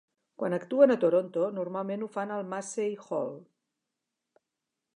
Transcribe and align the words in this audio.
Quan 0.43 0.53
actuen 0.57 0.93
a 0.93 0.95
Toronto, 1.03 1.43
normalment 1.57 2.05
ho 2.05 2.09
fan 2.15 2.33
al 2.37 2.49
Massey 2.53 2.97
Hall. 3.05 3.33